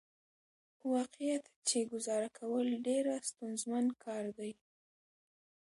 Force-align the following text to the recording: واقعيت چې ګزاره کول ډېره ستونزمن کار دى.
واقعيت 0.93 1.43
چې 1.67 1.77
ګزاره 1.91 2.29
کول 2.39 2.67
ډېره 2.87 3.13
ستونزمن 3.29 3.85
کار 4.03 4.23
دى. 4.37 4.51